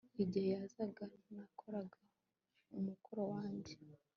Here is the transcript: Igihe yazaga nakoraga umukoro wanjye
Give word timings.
Igihe 0.23 0.47
yazaga 0.57 1.03
nakoraga 1.33 1.99
umukoro 2.77 3.21
wanjye 3.33 3.73